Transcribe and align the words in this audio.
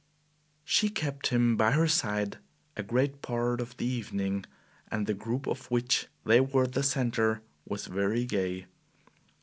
She 0.63 0.89
kept 0.89 1.27
him 1.27 1.55
by 1.55 1.73
her 1.73 1.87
side 1.87 2.39
a 2.75 2.81
great 2.81 3.21
part 3.21 3.61
of 3.61 3.77
the 3.77 3.85
evening, 3.85 4.45
and 4.89 5.05
the 5.05 5.13
group 5.13 5.45
of 5.45 5.69
which 5.69 6.07
they 6.25 6.41
were 6.41 6.65
the 6.65 6.81
center 6.81 7.43
was 7.67 7.85
very 7.85 8.25
gay. 8.25 8.65